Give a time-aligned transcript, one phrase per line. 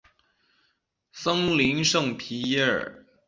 [1.11, 3.05] 森林圣皮耶尔。